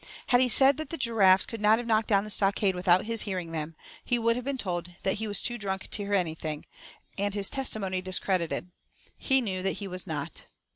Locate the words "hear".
6.01-6.15